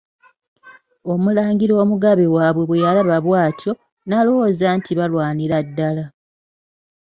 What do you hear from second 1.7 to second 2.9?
omugabe waabwe bwe